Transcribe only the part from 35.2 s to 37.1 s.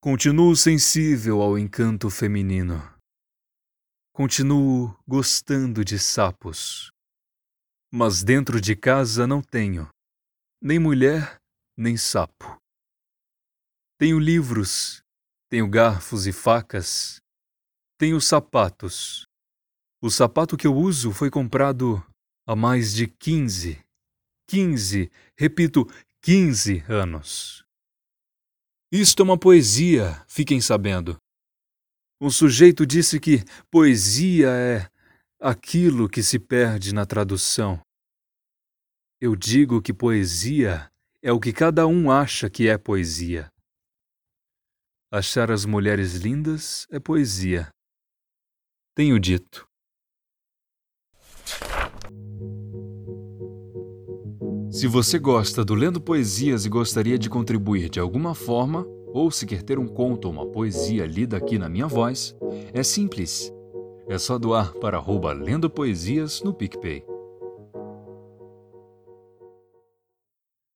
aquilo que se perde na